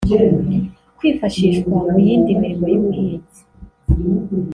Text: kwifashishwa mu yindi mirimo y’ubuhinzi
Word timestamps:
kwifashishwa 0.97 1.75
mu 1.89 1.97
yindi 2.05 2.31
mirimo 2.41 2.65
y’ubuhinzi 2.73 3.39